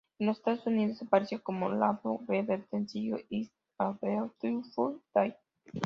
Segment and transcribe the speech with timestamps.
[0.17, 5.35] En los Estados Unidos apareció como lado B del sencillo "It's a Beautiful Day".